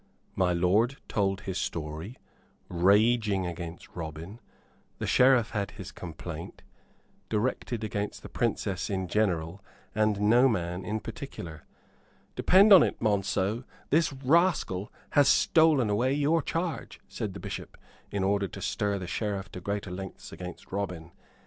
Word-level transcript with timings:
My 0.35 0.51
lord 0.51 0.97
told 1.07 1.41
his 1.41 1.59
story, 1.59 2.17
raging 2.69 3.45
against 3.45 3.95
Robin; 3.95 4.39
the 4.97 5.05
Sheriff 5.05 5.51
had 5.51 5.69
his 5.77 5.91
complaint 5.91 6.63
directed 7.29 7.83
against 7.83 8.23
the 8.23 8.27
Princess 8.27 8.89
in 8.89 9.07
general 9.07 9.63
and 9.93 10.19
no 10.19 10.49
man 10.49 10.83
in 10.83 11.01
particular. 11.01 11.67
"Depend 12.35 12.73
on 12.73 12.81
it, 12.81 12.99
Monceux, 12.99 13.63
this 13.91 14.11
rascal 14.11 14.91
hath 15.11 15.27
stolen 15.27 15.87
away 15.87 16.13
your 16.15 16.41
charge," 16.41 16.99
said 17.07 17.35
the 17.35 17.39
Bishop, 17.39 17.77
in 18.09 18.23
order 18.23 18.47
to 18.47 18.59
stir 18.59 18.97
the 18.97 19.05
Sheriff 19.05 19.51
to 19.51 19.61
greater 19.61 19.91
lengths 19.91 20.31
against 20.31 20.71
Robin. 20.71 21.11